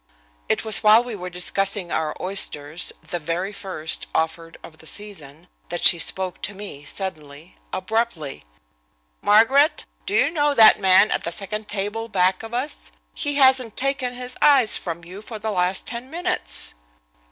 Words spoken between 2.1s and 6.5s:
oysters, the very first offered of the season, that she spoke